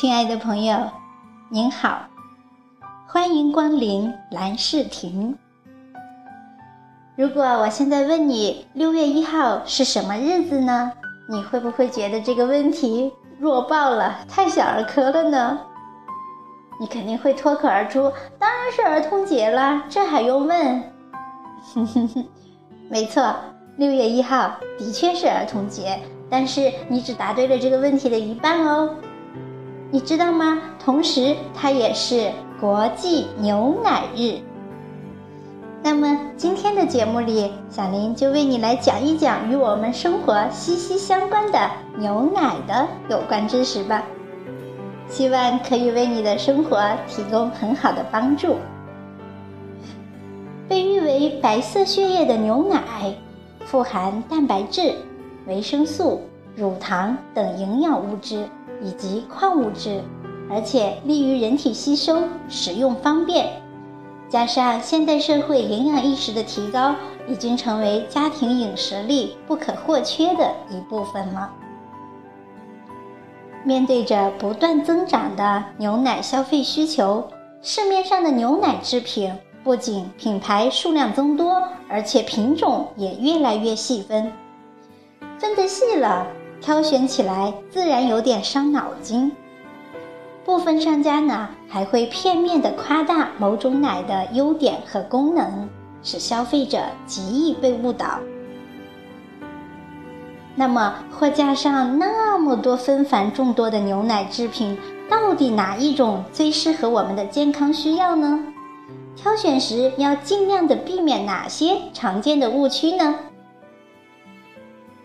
[0.00, 0.78] 亲爱的朋友，
[1.48, 2.06] 您好，
[3.08, 5.36] 欢迎光临蓝视频。
[7.16, 10.92] 如果我现在问你六月一号是什么日子呢？
[11.28, 15.58] 你会不会觉得这个问题弱爆了，太小儿科了呢？
[16.78, 20.80] 你肯定会脱口而出：“当然是儿童节啦，这还用问？”
[21.74, 22.24] 哼哼哼，
[22.88, 23.34] 没错，
[23.78, 25.98] 六月一号的确是儿童节，
[26.30, 28.94] 但是你只答对了这个问题的一半哦。
[29.90, 30.60] 你知道吗？
[30.84, 34.38] 同时，它也是国际牛奶日。
[35.82, 44.02] 那么，今天的节目里，小林就为你来讲一讲与我们生活息息相关的牛奶的有关知识吧。
[45.08, 48.56] 希望可以为你的生活提供很好的帮助。
[50.68, 53.14] 被誉为“白色血液”的牛奶，
[53.64, 54.94] 富含蛋白质、
[55.46, 56.20] 维生素、
[56.54, 58.46] 乳糖等营养物质。
[58.82, 60.02] 以及矿物质，
[60.50, 63.62] 而且利于人体吸收，食用方便。
[64.28, 66.94] 加上现代社会营养意识的提高，
[67.26, 71.50] 已经成为家庭饮食里不可或缺的一部分了。
[73.64, 77.26] 面对着不断增长的牛奶消费需求，
[77.62, 84.30] 市面上的牛奶制品不仅品牌数量增多，而且品种也越来越细分。
[85.38, 86.26] 分得细了。
[86.68, 89.32] 挑选起来自然有点伤脑筋。
[90.44, 95.66] 部分商家呢还会片面的夸大某种奶的优点和功能，
[96.02, 98.18] 使消费者极易被误导。
[100.54, 104.76] 那么货架上那么多纷繁众多的牛奶制品，
[105.08, 108.44] 到底哪一种最适合我们的健康需要呢？
[109.16, 113.14] 挑选时要尽量的避免哪些常见的误区呢？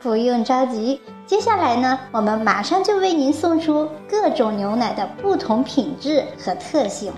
[0.00, 7.12] 不用着急，接下来呢，我们马上就为您送出各种牛奶的不同品质和特性。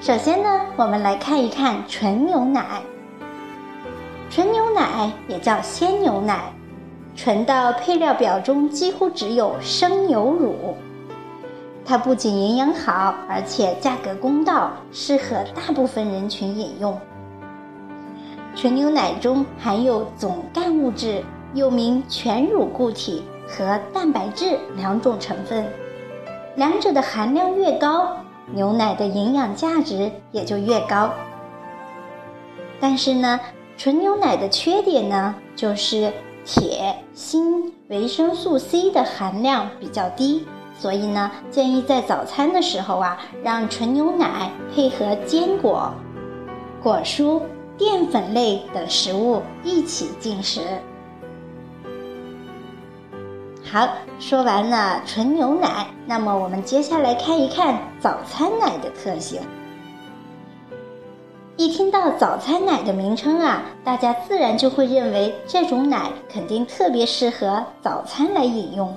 [0.00, 2.80] 首先呢，我们来看一看纯牛奶。
[4.30, 6.52] 纯牛奶也叫鲜牛奶，
[7.16, 10.76] 纯到配料表中几乎只有生牛乳。
[11.84, 16.96] 它不仅营养好，而且价格公道，适合大部分人群饮用。
[18.54, 21.22] 纯牛奶中含有总干物质，
[21.54, 25.66] 又名全乳固体和蛋白质两种成分，
[26.56, 28.16] 两者的含量越高，
[28.52, 31.10] 牛奶的营养价值也就越高。
[32.80, 33.40] 但是呢，
[33.76, 36.12] 纯牛奶的缺点呢，就是
[36.44, 40.46] 铁、锌、维生素 C 的含量比较低，
[40.78, 45.92] 所以呢，建议在早餐的时候啊，让纯牛奶配合坚果、
[46.82, 47.40] 果蔬。
[47.78, 50.60] 淀粉类等食物一起进食。
[53.72, 53.88] 好，
[54.18, 59.40] 说完了纯牛奶，那么我们接下来看一看早餐奶的特性。
[61.56, 68.92] 一听到早餐奶的名称啊，大家自然就会认为这种奶肯定特别适合早餐来饮用。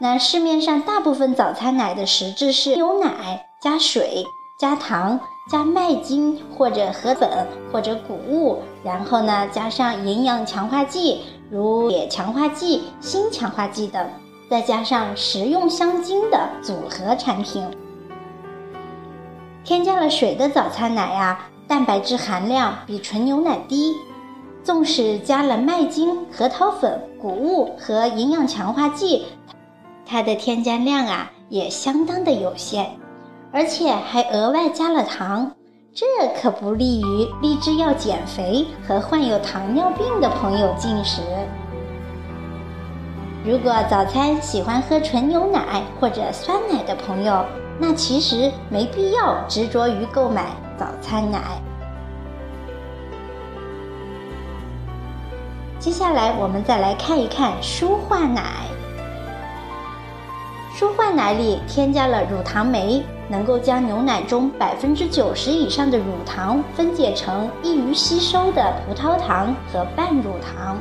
[0.00, 4.24] 那市面上大部分早餐奶的实质是牛奶加水
[4.58, 5.20] 加糖。
[5.50, 7.28] 加麦精或者河粉
[7.72, 14.08] 或者谷物，然后呢加上营养强化剂，如铁强化剂、锌强化剂等，
[14.48, 17.66] 再加上食用香精的组合产品。
[19.64, 23.94] 添加了水的早餐奶呀，蛋白质含量比纯牛奶低，
[24.62, 29.26] 纵使加了麦精、核桃粉、谷物和营养强化剂，
[30.06, 32.96] 它的添加量啊也相当的有限。
[33.52, 35.50] 而且还额外加了糖，
[35.92, 36.06] 这
[36.40, 41.20] 可不利于立志要减肥和患有糖尿病的朋友进食。
[43.44, 47.44] 如果早餐喜欢喝纯牛奶或者酸奶的朋友，
[47.80, 51.60] 那其实没必要执着于购买早餐奶。
[55.80, 58.66] 接下来我们再来看一看舒化奶。
[60.80, 63.04] 舒化奶里添加了乳糖酶。
[63.28, 70.78] 能够将牛奶中百分之九十以上的乳糖分解成易于吸收的葡萄糖和半乳糖。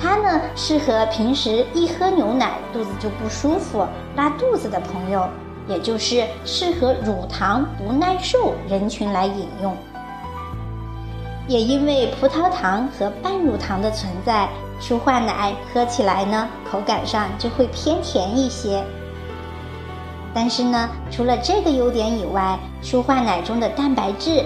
[0.00, 5.28] 它呢适合平时一喝牛奶肚子就不舒服、拉肚子的朋友，
[5.68, 9.76] 也就是适合乳糖不耐受人群来饮用。
[11.46, 14.48] 也因为葡萄糖和半乳糖的存在，
[14.80, 18.82] 舒化奶喝起来呢口感上就会偏甜一些。
[20.32, 24.44] 但是呢，除了这个优点以外，舒化奶中的蛋白质、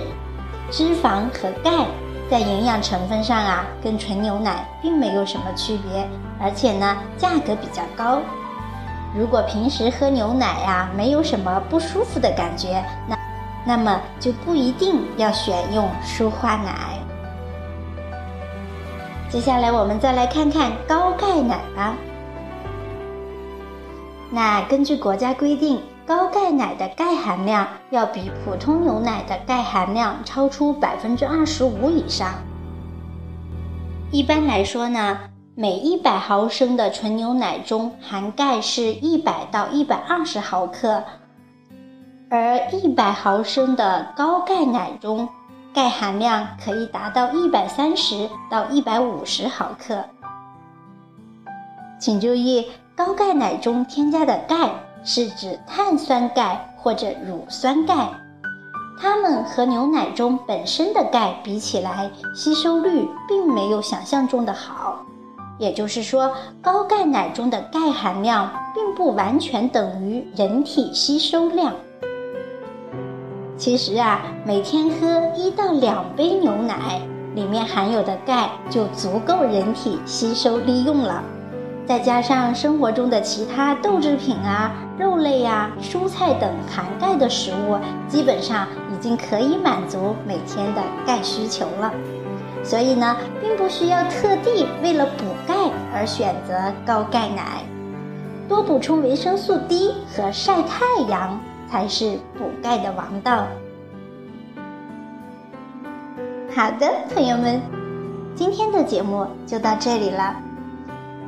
[0.70, 1.86] 脂肪和钙
[2.30, 6.06] 在营养成分上啊，跟纯牛奶并没有什么区别，
[6.38, 8.20] 而且呢，价格比较高。
[9.16, 13.16] 如果平时喝牛奶呀没有什么不舒服的感觉，那
[13.68, 16.98] 那么就不一定要选用舒化奶。
[19.28, 21.94] 接下来我们再来看看高钙奶吧。
[24.30, 32.36] 那根据国家规定，高钙奶的钙含量要比普通牛奶的钙含量超出百分之二十五以上。
[34.10, 35.18] 一般来说呢，
[35.54, 41.04] 每一百毫升的纯牛奶中含钙是一百到一百二十毫克，
[42.30, 45.28] 而一百毫升的高钙奶中。
[45.74, 50.02] 钙含量可以达到一百三十到一百五十毫克。
[52.00, 52.66] 请注意，
[52.96, 54.70] 高钙奶中添加的钙
[55.04, 58.08] 是指碳酸钙或者乳酸钙，
[59.00, 65.04] 它们和牛奶中本身的钙比起来，吸收率并没有想象中的好。
[65.58, 71.72] 也就是说，高钙奶中的钙含量并不完全等于人体吸收量。
[73.58, 77.00] 其实啊，每天喝一到两杯牛奶，
[77.34, 81.20] 里面含有的钙就足够人体吸收利用了。
[81.84, 87.76] 再加上生活中的其他豆制品啊、肉类呀、蔬菜等含钙的食物，
[88.06, 91.92] 基本上已经可以满足每天的钙需求了。
[92.62, 95.54] 所以呢，并不需要特地为了补钙
[95.92, 96.54] 而选择
[96.86, 97.64] 高钙奶，
[98.48, 101.40] 多补充维生素 D 和晒太阳。
[101.70, 103.46] 才是补钙的王道。
[106.54, 107.60] 好的，朋友们，
[108.34, 110.34] 今天的节目就到这里了。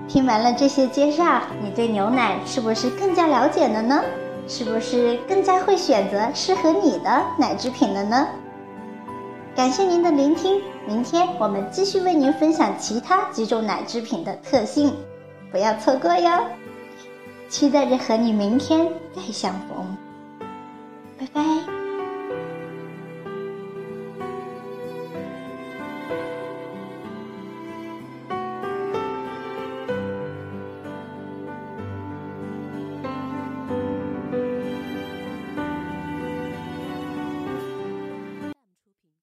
[0.09, 4.03] 听完了这些介绍，你对牛奶是不是更加了解了呢？
[4.49, 8.27] 是不是更加会选择适合你的奶制品了呢？
[9.55, 14.93] 感谢您的聆听，明天我们继续为您分享其他几种奶制品的特性，
[15.53, 16.45] 不要错过哟！
[17.49, 19.90] 期待着和你明天再相逢。
[21.33, 21.80] 喂